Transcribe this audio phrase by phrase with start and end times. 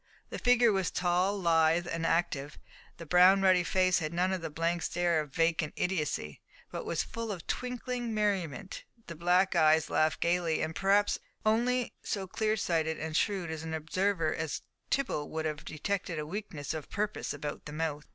[0.31, 2.57] The figure was tall, lithe, and active,
[2.97, 7.03] the brown ruddy face had none of the blank stare of vacant idiocy, but was
[7.03, 13.15] full of twinkling merriment, the black eyes laughed gaily, and perhaps only so clearsighted and
[13.15, 18.07] shrewd an observer as Tibble would have detected a weakness of purpose about the mouth.